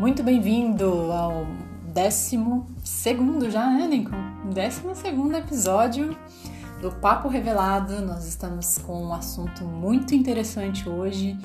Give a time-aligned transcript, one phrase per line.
[0.00, 1.46] Muito bem-vindo ao
[1.92, 4.50] décimo segundo já, né, Lincoln?
[4.50, 6.16] Décimo segundo episódio
[6.80, 8.00] do Papo Revelado.
[8.00, 11.36] Nós estamos com um assunto muito interessante hoje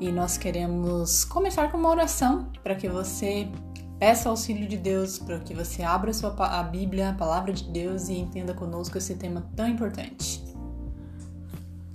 [0.00, 3.48] e nós queremos começar com uma oração para que você
[4.00, 7.70] peça auxílio de Deus, para que você abra a, sua, a Bíblia, a palavra de
[7.70, 10.42] Deus e entenda conosco esse tema tão importante.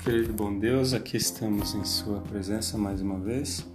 [0.01, 3.67] Querido bom Deus, aqui estamos em Sua presença mais uma vez.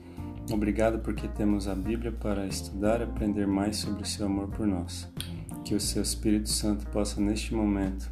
[0.53, 4.67] Obrigado porque temos a Bíblia para estudar e aprender mais sobre o Seu amor por
[4.67, 5.09] nós.
[5.65, 8.11] Que o Seu Espírito Santo possa, neste momento,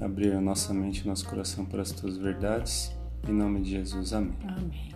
[0.00, 2.92] abrir a nossa mente e nosso coração para as Tuas verdades.
[3.28, 4.36] Em nome de Jesus, amém.
[4.46, 4.90] Amém.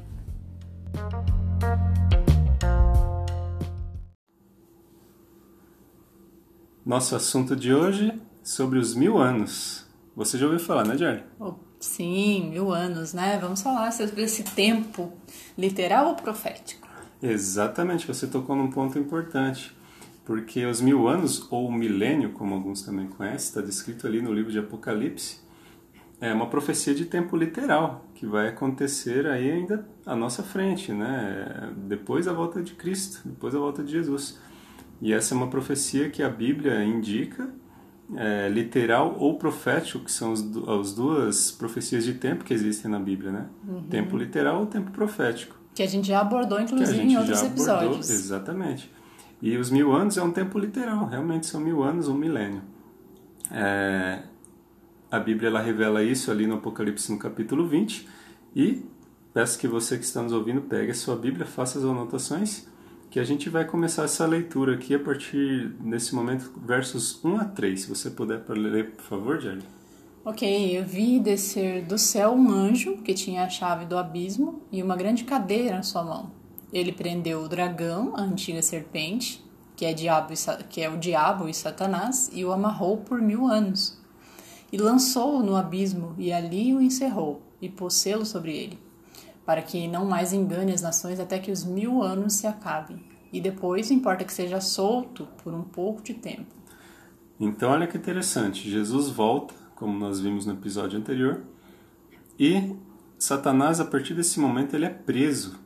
[6.87, 9.87] Nosso assunto de hoje sobre os mil anos.
[10.15, 11.25] Você já ouviu falar, né, Jerry?
[11.41, 13.38] Oh, sim, mil anos, né?
[13.41, 15.12] Vamos falar sobre esse tempo
[15.56, 16.86] literal ou profético?
[17.22, 19.75] Exatamente, você tocou num ponto importante.
[20.25, 24.50] Porque os mil anos, ou milênio, como alguns também conhecem, está descrito ali no livro
[24.50, 25.39] de Apocalipse,
[26.19, 31.70] é uma profecia de tempo literal, que vai acontecer aí ainda à nossa frente, né?
[31.77, 34.41] Depois da volta de Cristo, depois da volta de Jesus.
[35.03, 37.51] E essa é uma profecia que a Bíblia indica,
[38.16, 43.33] é, literal ou profético, que são as duas profecias de tempo que existem na Bíblia,
[43.33, 43.46] né?
[43.66, 43.83] Uhum.
[43.84, 45.56] Tempo literal ou tempo profético.
[45.74, 47.91] Que a gente já abordou, inclusive, em outros episódios.
[47.91, 48.91] Abordou, exatamente.
[49.42, 52.62] E os mil anos é um tempo literal, realmente são mil anos, um milênio.
[53.50, 54.22] É,
[55.11, 58.08] a Bíblia ela revela isso ali no Apocalipse no capítulo 20
[58.56, 58.84] e
[59.33, 62.66] peço que você que está nos ouvindo pegue a sua Bíblia, faça as anotações
[63.15, 67.45] que a gente vai começar essa leitura aqui a partir desse momento, versos 1 a
[67.45, 67.83] 3.
[67.83, 69.62] Se você puder ler, por favor, Jerry.
[70.25, 74.83] Ok, eu vi descer do céu um anjo que tinha a chave do abismo e
[74.83, 76.33] uma grande cadeira na sua mão.
[76.73, 79.41] Ele prendeu o dragão, a antiga serpente,
[79.77, 80.35] que é, diabo
[80.69, 83.97] que é o diabo e Satanás, e o amarrou por mil anos.
[84.73, 88.83] E lançou-o no abismo, e ali o encerrou, e pôs selo sobre ele
[89.44, 93.02] para que não mais engane as nações até que os mil anos se acabem.
[93.32, 96.55] E depois importa que seja solto por um pouco de tempo.
[97.38, 98.70] Então, olha que interessante.
[98.70, 101.42] Jesus volta, como nós vimos no episódio anterior,
[102.38, 102.77] e
[103.18, 105.58] Satanás, a partir desse momento, ele é preso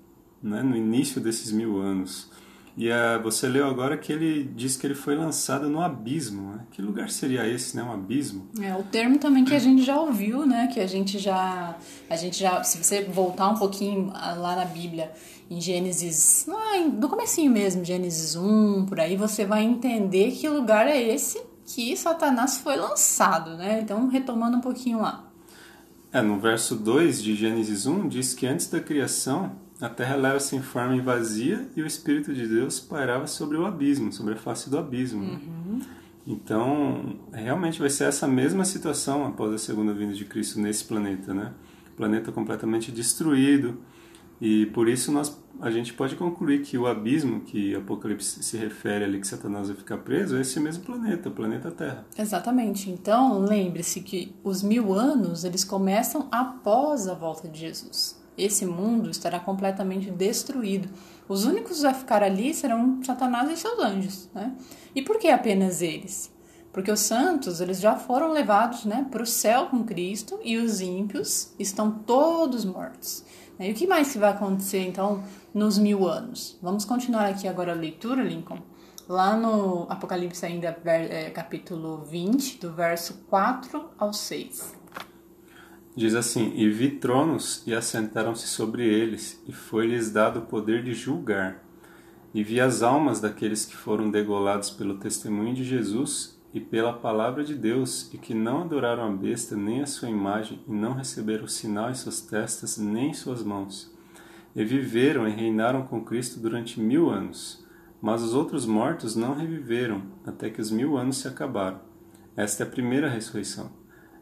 [0.43, 2.31] né, no início desses mil anos.
[2.79, 6.53] E uh, você leu agora que ele diz que ele foi lançado no abismo.
[6.53, 6.61] Né?
[6.71, 7.83] Que lugar seria esse, né?
[7.83, 8.47] Um abismo?
[8.63, 10.69] É o termo também que a gente já ouviu, né?
[10.73, 11.77] Que a gente já,
[12.09, 15.11] a gente já, se você voltar um pouquinho lá na Bíblia,
[15.51, 20.87] em Gênesis, lá do comecinho mesmo, Gênesis 1, por aí, você vai entender que lugar
[20.87, 23.81] é esse que Satanás foi lançado, né?
[23.83, 25.29] Então, retomando um pouquinho lá.
[26.13, 30.57] É, no verso 2 de Gênesis 1 diz que antes da criação a terra leva-se
[30.57, 34.37] em forma e vazia e o Espírito de Deus pairava sobre o abismo, sobre a
[34.37, 35.23] face do abismo.
[35.23, 35.81] Uhum.
[36.27, 41.33] Então, realmente vai ser essa mesma situação após a segunda vinda de Cristo nesse planeta,
[41.33, 41.53] né?
[41.97, 43.79] planeta completamente destruído.
[44.41, 49.05] E por isso nós, a gente pode concluir que o abismo que Apocalipse se refere
[49.05, 52.05] ali, que Satanás vai ficar preso, é esse mesmo planeta, o planeta Terra.
[52.17, 52.91] Exatamente.
[52.91, 59.11] Então, lembre-se que os mil anos, eles começam após a volta de Jesus esse mundo
[59.11, 60.89] estará completamente destruído.
[61.29, 64.31] Os únicos a ficar ali serão Satanás e seus anjos.
[64.35, 64.55] Né?
[64.95, 66.33] E por que apenas eles?
[66.73, 70.81] Porque os santos eles já foram levados né, para o céu com Cristo e os
[70.81, 73.25] ímpios estão todos mortos.
[73.59, 76.57] E o que mais que vai acontecer então nos mil anos?
[76.63, 78.61] Vamos continuar aqui agora a leitura, Lincoln.
[79.09, 84.78] Lá no Apocalipse ainda, é, capítulo 20, do verso 4 ao 6.
[85.99, 90.95] Diz assim: E vi tronos, e assentaram-se sobre eles, e foi-lhes dado o poder de
[90.95, 91.65] julgar.
[92.33, 97.43] E vi as almas daqueles que foram degolados pelo testemunho de Jesus e pela palavra
[97.43, 101.49] de Deus, e que não adoraram a besta nem a sua imagem, e não receberam
[101.49, 103.93] sinal em suas testas nem em suas mãos.
[104.55, 107.67] E viveram e reinaram com Cristo durante mil anos.
[108.01, 111.81] Mas os outros mortos não reviveram, até que os mil anos se acabaram.
[112.37, 113.78] Esta é a primeira ressurreição.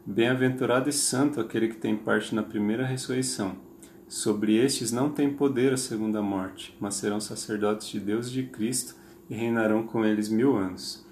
[0.09, 3.57] Bem-aventurado e santo aquele que tem parte na primeira ressurreição.
[4.07, 8.43] Sobre estes não tem poder a segunda morte, mas serão sacerdotes de Deus e de
[8.43, 8.95] Cristo
[9.29, 11.05] e reinarão com eles mil anos.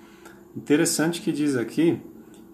[0.55, 1.99] Interessante que diz aqui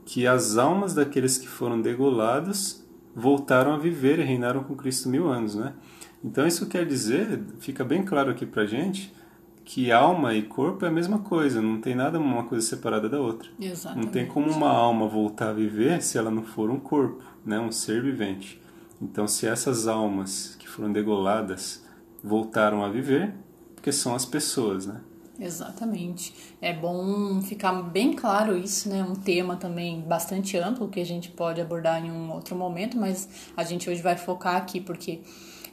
[0.04, 2.84] que as almas daqueles que foram degolados
[3.16, 5.76] voltaram a viver e reinaram com Cristo mil anos, né?
[6.24, 9.14] Então isso quer dizer, fica bem claro aqui pra gente,
[9.64, 13.20] que alma e corpo é a mesma coisa, não tem nada uma coisa separada da
[13.20, 13.50] outra.
[13.60, 14.06] Exatamente.
[14.06, 17.60] Não tem como uma alma voltar a viver se ela não for um corpo, né,
[17.60, 18.62] um ser vivente.
[19.02, 21.84] Então, se essas almas que foram degoladas
[22.24, 23.34] voltaram a viver,
[23.76, 25.02] porque são as pessoas, né?
[25.40, 26.36] Exatamente.
[26.62, 29.04] É bom ficar bem claro isso, né?
[29.04, 33.28] Um tema também bastante amplo que a gente pode abordar em um outro momento, mas
[33.58, 35.22] a gente hoje vai focar aqui porque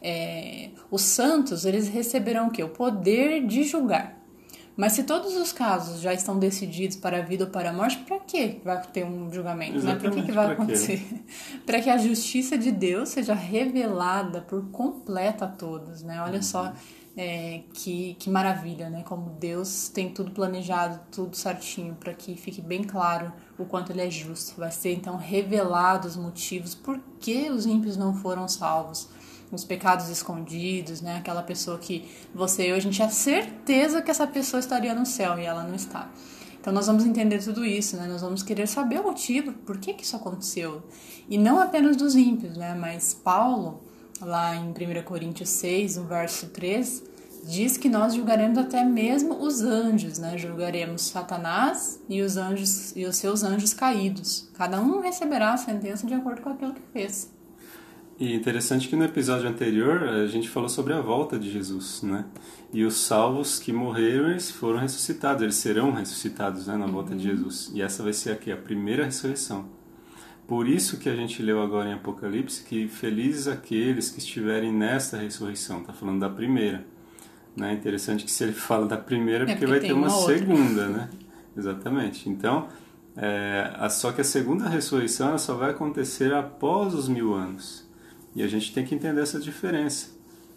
[0.02, 2.62] é, os santos eles receberão o que?
[2.62, 4.18] O poder de julgar.
[4.78, 7.98] Mas se todos os casos já estão decididos para a vida ou para a morte,
[7.98, 9.80] para que vai ter um julgamento?
[9.80, 9.96] Né?
[9.96, 11.04] Para que, que vai acontecer?
[11.66, 16.04] para que a justiça de Deus seja revelada por completo a todos.
[16.04, 16.22] Né?
[16.22, 16.42] Olha uhum.
[16.42, 16.72] só
[17.16, 19.02] é, que, que maravilha, né?
[19.02, 24.02] Como Deus tem tudo planejado, tudo certinho, para que fique bem claro o quanto Ele
[24.02, 24.60] é justo.
[24.60, 29.08] Vai ser então revelado os motivos por que os ímpios não foram salvos
[29.50, 31.18] os pecados escondidos, né?
[31.18, 35.06] Aquela pessoa que você e eu, a gente tinha certeza que essa pessoa estaria no
[35.06, 36.10] céu e ela não está.
[36.60, 38.06] Então nós vamos entender tudo isso, né?
[38.06, 40.82] Nós vamos querer saber o motivo, por que, que isso aconteceu.
[41.28, 42.74] E não apenas dos ímpios, né?
[42.74, 43.80] Mas Paulo,
[44.20, 47.04] lá em 1 Coríntios 6, no verso 3,
[47.44, 50.36] diz que nós julgaremos até mesmo os anjos, né?
[50.36, 54.50] Julgaremos Satanás e os anjos e os seus anjos caídos.
[54.54, 57.37] Cada um receberá a sentença de acordo com aquilo que fez.
[58.20, 62.24] E interessante que no episódio anterior a gente falou sobre a volta de Jesus, né?
[62.72, 67.28] E os salvos que morreram, eles foram ressuscitados, eles serão ressuscitados né, na volta de
[67.28, 67.36] uhum.
[67.36, 67.70] Jesus.
[67.72, 69.66] E essa vai ser aqui a primeira ressurreição.
[70.48, 75.16] Por isso que a gente leu agora em Apocalipse que felizes aqueles que estiverem nesta
[75.16, 75.80] ressurreição.
[75.80, 76.84] Está falando da primeira.
[77.56, 77.72] Né?
[77.72, 80.88] Interessante que se ele fala da primeira, é porque, porque vai ter uma, uma segunda,
[80.88, 81.08] né?
[81.56, 82.28] Exatamente.
[82.28, 82.66] Então,
[83.16, 87.87] é, só que a segunda ressurreição ela só vai acontecer após os mil anos.
[88.34, 90.08] E a gente tem que entender essa diferença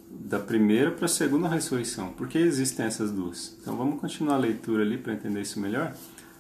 [0.10, 2.12] da primeira para a segunda ressurreição.
[2.14, 3.58] Por que existem essas duas?
[3.62, 5.96] Então vamos continuar a leitura ali para entender isso melhor.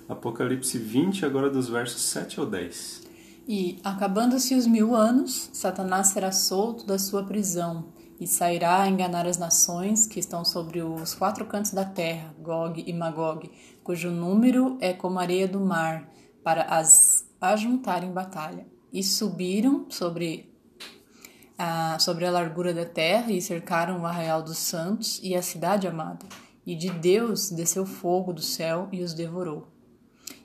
[0.10, 3.10] Apocalipse 20, agora dos versos 7 ao 10.
[3.48, 7.86] E, acabando-se os mil anos, Satanás será solto da sua prisão
[8.19, 12.84] e sairá a enganar as nações que estão sobre os quatro cantos da terra, Gog
[12.86, 13.50] e Magog,
[13.84, 16.07] cujo número é como a areia do mar,
[16.44, 18.68] para as ajuntar em batalha.
[18.94, 20.50] E subiram sobre
[21.62, 25.88] a, sobre a largura da terra e cercaram o arraial dos santos e a cidade
[25.88, 26.25] amada.
[26.66, 29.68] E de Deus desceu fogo do céu e os devorou.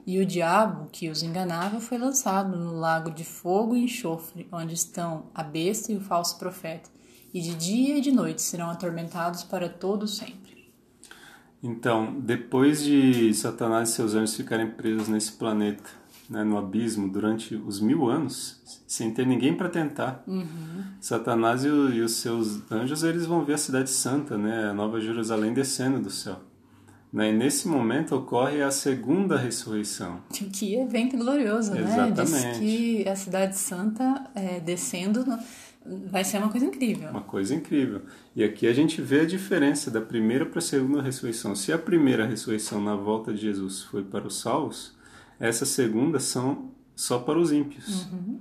[0.07, 4.75] E o diabo, que os enganava, foi lançado no lago de fogo e enxofre, onde
[4.75, 6.91] estão a besta e o falso profeta.
[7.33, 10.71] E de dia e de noite serão atormentados para todo sempre.
[11.63, 15.89] Então, depois de Satanás e seus anjos ficarem presos nesse planeta,
[16.29, 20.23] né, no abismo durante os mil anos, sem ter ninguém para tentar.
[20.27, 20.85] Uhum.
[21.01, 24.75] Satanás e, o, e, os seus anjos eles vão ver a cidade santa, né, a
[24.75, 26.41] Nova Jerusalém descendo do céu.
[27.13, 30.21] Né, e nesse momento ocorre a segunda ressurreição.
[30.31, 32.31] Que evento glorioso, Exatamente.
[32.31, 32.53] né?
[32.53, 35.25] Diz que a cidade santa é, descendo
[36.11, 37.11] vai ser uma coisa incrível.
[37.11, 38.03] Uma coisa incrível.
[38.35, 41.55] E aqui a gente vê a diferença da primeira para a segunda ressurreição.
[41.55, 44.96] Se a primeira ressurreição na volta de Jesus foi para os salvos,
[45.39, 48.07] essas segundas são só para os ímpios.
[48.13, 48.41] Uhum.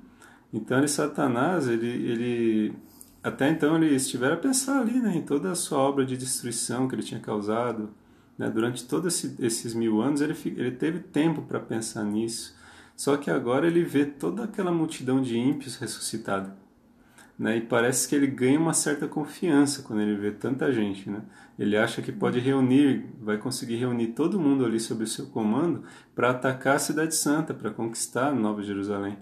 [0.53, 2.74] Então, ele, Satanás, ele, ele
[3.21, 6.88] até então ele estivera a pensar ali né, em toda a sua obra de destruição
[6.88, 7.89] que ele tinha causado.
[8.38, 8.50] Né?
[8.50, 12.56] Durante todos esse, esses mil anos, ele, ele teve tempo para pensar nisso.
[12.95, 16.56] Só que agora ele vê toda aquela multidão de ímpios ressuscitada.
[17.37, 17.57] Né?
[17.57, 21.10] E parece que ele ganha uma certa confiança quando ele vê tanta gente.
[21.10, 21.21] Né?
[21.60, 25.83] Ele acha que pode reunir, vai conseguir reunir todo mundo ali sob o seu comando
[26.13, 29.17] para atacar a Cidade Santa, para conquistar Nova Jerusalém.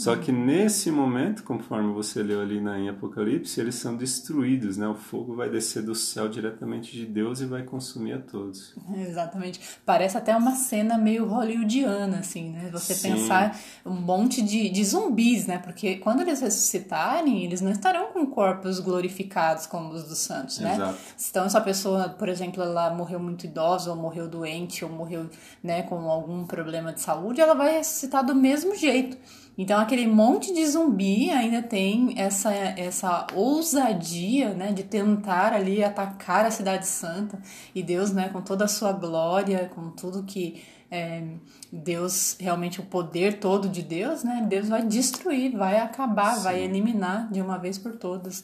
[0.00, 4.88] Só que nesse momento, conforme você leu ali na, em Apocalipse, eles são destruídos, né?
[4.88, 8.74] O fogo vai descer do céu diretamente de Deus e vai consumir a todos.
[8.96, 9.60] Exatamente.
[9.84, 12.70] Parece até uma cena meio hollywoodiana, assim, né?
[12.72, 13.10] Você Sim.
[13.10, 15.58] pensar um monte de, de zumbis, né?
[15.58, 20.76] Porque quando eles ressuscitarem, eles não estarão com corpos glorificados como os dos santos, né?
[20.76, 20.98] Exato.
[21.28, 25.28] Então, essa pessoa, por exemplo, ela morreu muito idosa, ou morreu doente, ou morreu
[25.62, 29.18] né, com algum problema de saúde, ela vai ressuscitar do mesmo jeito.
[29.60, 36.46] Então aquele monte de zumbi ainda tem essa, essa ousadia, né, de tentar ali atacar
[36.46, 37.38] a cidade santa
[37.74, 41.22] e Deus, né, com toda a sua glória, com tudo que é,
[41.70, 46.42] Deus realmente o poder todo de Deus, né, Deus vai destruir, vai acabar, Sim.
[46.42, 48.42] vai eliminar de uma vez por todas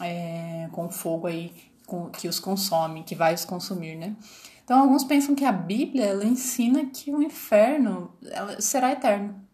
[0.00, 1.52] é, com fogo aí
[1.86, 4.16] com, que os consome, que vai os consumir, né?
[4.64, 8.10] Então alguns pensam que a Bíblia ela ensina que o inferno
[8.58, 9.45] será eterno.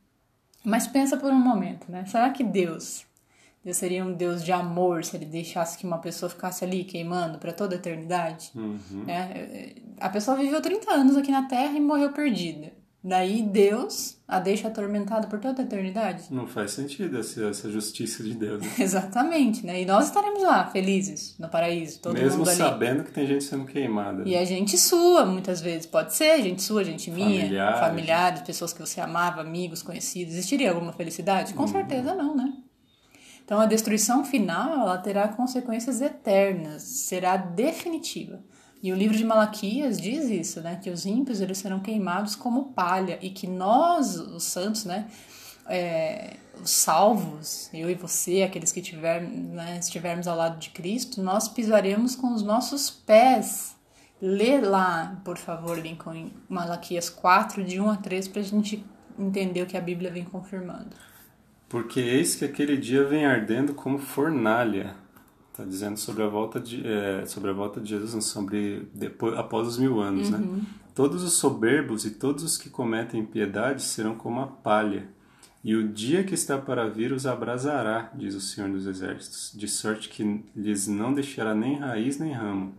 [0.65, 2.05] Mas pensa por um momento, né?
[2.07, 3.05] Será que Deus,
[3.65, 7.39] Deus seria um Deus de amor se ele deixasse que uma pessoa ficasse ali queimando
[7.39, 8.53] para toda a eternidade?
[8.55, 9.05] Uhum.
[9.09, 12.73] É, a pessoa viveu 30 anos aqui na Terra e morreu perdida.
[13.05, 16.27] Daí Deus a deixa atormentada por toda a eternidade.
[16.31, 18.63] Não faz sentido essa, essa justiça de Deus.
[18.63, 18.69] Né?
[18.79, 19.83] Exatamente, né?
[19.83, 22.59] E nós estaremos lá, felizes, no paraíso, todo Mesmo mundo ali.
[22.59, 24.23] sabendo que tem gente sendo queimada.
[24.25, 25.85] E a gente sua, muitas vezes.
[25.85, 27.81] Pode ser, gente sua, gente minha, Familiares.
[27.81, 30.35] familiares, pessoas que você amava, amigos, conhecidos.
[30.35, 31.55] Existiria alguma felicidade?
[31.55, 32.53] Com certeza não, né?
[33.45, 38.41] Então a destruição final ela terá consequências eternas, será definitiva.
[38.83, 40.81] E o livro de Malaquias diz isso, né?
[40.83, 45.09] Que os ímpios eles serão queimados como palha e que nós, os santos, né?
[45.69, 51.23] É, os salvos, eu e você, aqueles que tiver, né, estivermos ao lado de Cristo,
[51.23, 53.77] nós pisaremos com os nossos pés.
[54.21, 58.85] Lê lá, por favor, Lincoln, Malaquias 4, de 1 a 3, para a gente
[59.19, 60.97] entender o que a Bíblia vem confirmando.
[61.69, 64.95] Porque eis que aquele dia vem ardendo como fornalha.
[65.63, 69.69] Está dizendo sobre a volta de é, sobre a volta de Jesus, sobre depois após
[69.69, 70.41] os mil anos, né?
[70.93, 75.09] Todos os soberbos e todos os que cometem impiedade serão como a palha.
[75.65, 79.69] E o dia que está para vir os abrasará, diz o Senhor dos Exércitos, de
[79.69, 82.75] sorte que lhes não deixará nem raiz nem ramo.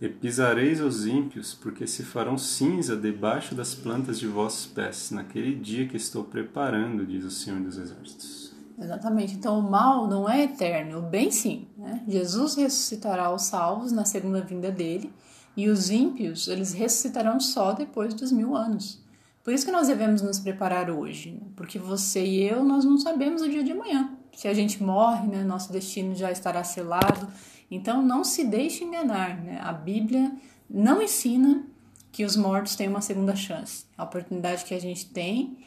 [0.00, 5.54] E pisareis os ímpios, porque se farão cinza debaixo das plantas de vossos pés, naquele
[5.54, 8.49] dia que estou preparando, diz o Senhor dos Exércitos.
[8.80, 9.34] Exatamente.
[9.34, 11.68] Então o mal não é eterno, o bem sim.
[11.76, 12.02] Né?
[12.08, 15.12] Jesus ressuscitará os salvos na segunda vinda dele
[15.56, 18.98] e os ímpios eles ressuscitarão só depois dos mil anos.
[19.44, 21.46] Por isso que nós devemos nos preparar hoje, né?
[21.56, 24.16] porque você e eu nós não sabemos o dia de amanhã.
[24.34, 27.28] Se a gente morre, né, nosso destino já estará selado.
[27.70, 29.36] Então não se deixe enganar.
[29.42, 29.60] Né?
[29.62, 30.32] A Bíblia
[30.68, 31.64] não ensina
[32.12, 33.84] que os mortos têm uma segunda chance.
[33.96, 35.58] A oportunidade que a gente tem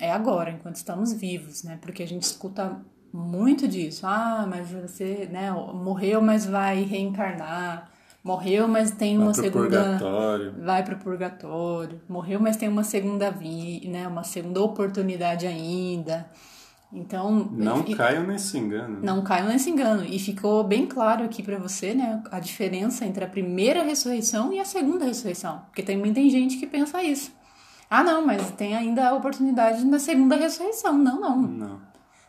[0.00, 1.78] é agora, enquanto estamos vivos, né?
[1.80, 2.80] Porque a gente escuta
[3.12, 4.06] muito disso.
[4.06, 7.90] Ah, mas você, né, morreu, mas vai reencarnar.
[8.22, 10.54] Morreu, mas tem uma Vai segunda purgatório.
[10.58, 12.00] vai pro purgatório.
[12.08, 16.28] Morreu, mas tem uma segunda vida, né, uma segunda oportunidade ainda.
[16.92, 19.00] Então, Não e- caiam nesse engano.
[19.02, 20.04] não caiam nesse engano.
[20.04, 24.58] E ficou bem claro aqui pra você, né, a diferença entre a primeira ressurreição e
[24.60, 25.62] a segunda ressurreição.
[25.66, 27.32] Porque também tem gente que pensa isso.
[27.88, 30.96] Ah, não, mas tem ainda a oportunidade na segunda ressurreição.
[30.98, 31.40] Não, não.
[31.42, 31.80] Não,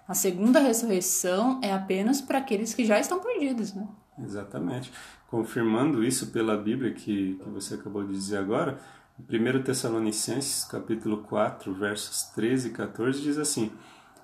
[0.08, 3.88] A segunda ressurreição é apenas para aqueles que já estão perdidos, né?
[4.20, 4.92] exatamente.
[5.30, 8.80] Confirmando isso pela Bíblia que, que você acabou de dizer agora,
[9.20, 13.72] 1 Tessalonicenses, capítulo 4, versos 13 e 14, diz assim: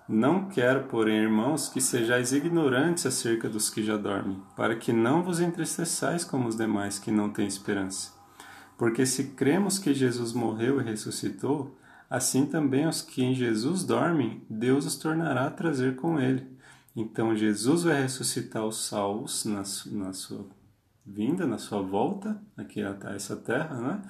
[0.07, 5.23] Não quero, porém, irmãos, que sejais ignorantes acerca dos que já dormem, para que não
[5.23, 8.13] vos entristeçais como os demais que não têm esperança.
[8.77, 11.77] Porque se cremos que Jesus morreu e ressuscitou,
[12.09, 16.47] assim também os que em Jesus dormem, Deus os tornará a trazer com ele.
[16.95, 20.45] Então Jesus vai ressuscitar os salvos na, na sua
[21.05, 24.01] vinda, na sua volta aqui a a essa terra, né?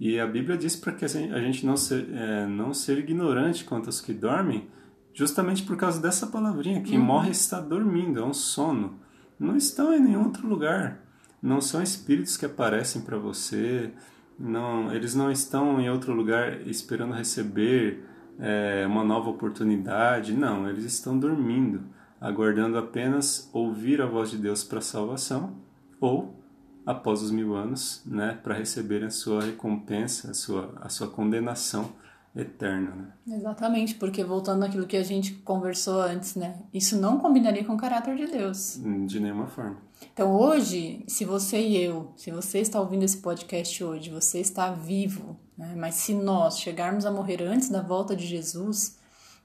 [0.00, 3.86] E a Bíblia diz para que a gente não ser, é, não ser ignorante quanto
[3.86, 4.68] aos que dormem,
[5.12, 9.00] justamente por causa dessa palavrinha, que morre está dormindo, é um sono.
[9.38, 11.07] Não estão em nenhum outro lugar.
[11.40, 13.92] Não são espíritos que aparecem para você,
[14.38, 18.04] não, eles não estão em outro lugar esperando receber
[18.38, 20.32] é, uma nova oportunidade.
[20.32, 21.82] Não, eles estão dormindo,
[22.20, 25.56] aguardando apenas ouvir a voz de Deus para salvação
[26.00, 26.38] ou
[26.86, 31.92] após os mil anos, né, para receberem a sua recompensa, a sua, a sua condenação
[32.40, 33.12] eterna.
[33.26, 33.36] Né?
[33.36, 36.60] Exatamente, porque voltando àquilo que a gente conversou antes, né?
[36.72, 38.80] Isso não combinaria com o caráter de Deus.
[39.06, 39.78] De nenhuma forma.
[40.12, 44.70] Então hoje, se você e eu, se você está ouvindo esse podcast hoje, você está
[44.70, 45.74] vivo, né?
[45.76, 48.97] Mas se nós chegarmos a morrer antes da volta de Jesus,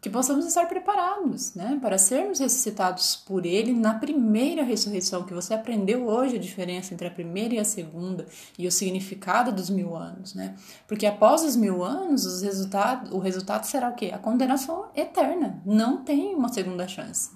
[0.03, 1.79] que possamos estar preparados, né?
[1.81, 7.07] Para sermos ressuscitados por Ele na primeira ressurreição, que você aprendeu hoje a diferença entre
[7.07, 8.25] a primeira e a segunda
[8.59, 10.55] e o significado dos mil anos, né?
[10.89, 14.11] Porque após os mil anos, os resultados, o resultado será o quê?
[14.13, 15.61] A condenação eterna.
[15.65, 17.31] Não tem uma segunda chance.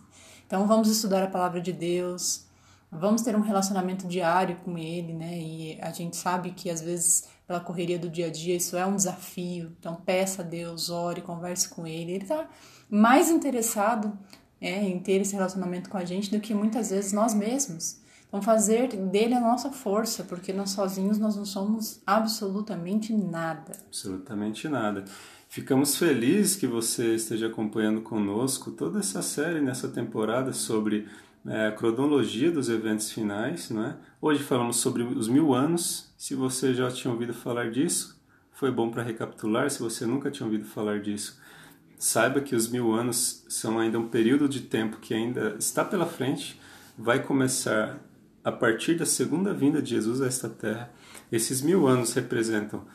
[0.45, 2.46] Então vamos estudar a palavra de Deus,
[2.91, 5.37] vamos ter um relacionamento diário com ele, né?
[5.37, 8.85] E a gente sabe que às vezes pela correria do dia a dia isso é
[8.85, 9.75] um desafio.
[9.79, 12.11] Então peça a Deus, ore, converse com ele.
[12.11, 12.47] Ele está
[12.89, 14.17] mais interessado
[14.59, 17.99] é, em ter esse relacionamento com a gente do que muitas vezes nós mesmos.
[18.27, 23.71] Então fazer dele a nossa força, porque nós sozinhos nós não somos absolutamente nada.
[23.87, 25.05] Absolutamente nada.
[25.49, 31.07] Ficamos felizes que você esteja acompanhando conosco toda essa série nessa temporada sobre
[31.47, 33.69] é, a cronologia dos eventos finais.
[33.69, 33.95] Né?
[34.21, 36.11] Hoje falamos sobre os mil anos.
[36.17, 38.19] Se você já tinha ouvido falar disso,
[38.51, 39.69] foi bom para recapitular.
[39.69, 41.39] Se você nunca tinha ouvido falar disso,
[41.97, 46.05] saiba que os mil anos são ainda um período de tempo que ainda está pela
[46.05, 46.59] frente.
[46.97, 47.99] Vai começar
[48.43, 50.91] a partir da segunda vinda de Jesus a esta terra.
[51.31, 52.85] Esses mil anos representam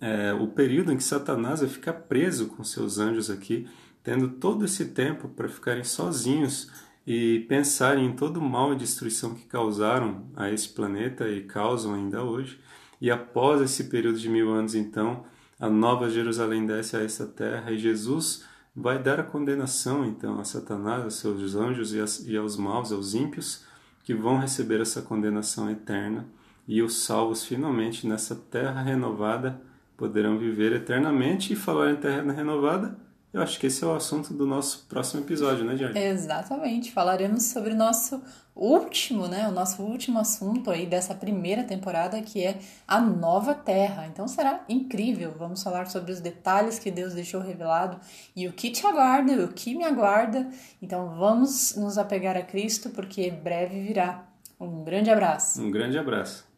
[0.00, 3.66] é, o período em que Satanás vai ficar preso com seus anjos aqui,
[4.02, 6.70] tendo todo esse tempo para ficarem sozinhos
[7.06, 11.94] e pensarem em todo o mal e destruição que causaram a esse planeta e causam
[11.94, 12.60] ainda hoje.
[13.00, 15.24] E após esse período de mil anos, então,
[15.58, 18.44] a nova Jerusalém desce a essa terra e Jesus
[18.74, 23.64] vai dar a condenação, então, a Satanás, aos seus anjos e aos maus, aos ímpios,
[24.04, 26.26] que vão receber essa condenação eterna.
[26.66, 29.60] E os salvos, finalmente, nessa terra renovada,
[29.96, 32.96] poderão viver eternamente e falar em terra renovada
[33.32, 35.98] eu acho que esse é o assunto do nosso próximo episódio, né, Diane?
[35.98, 36.92] Exatamente.
[36.92, 38.22] Falaremos sobre o nosso
[38.54, 39.48] último, né?
[39.48, 44.06] O nosso último assunto aí dessa primeira temporada, que é a nova terra.
[44.06, 45.34] Então será incrível.
[45.38, 47.98] Vamos falar sobre os detalhes que Deus deixou revelado
[48.36, 50.48] e o que te aguarda, o que me aguarda.
[50.82, 54.26] Então vamos nos apegar a Cristo, porque breve virá.
[54.60, 55.60] Um grande abraço.
[55.62, 56.51] Um grande abraço.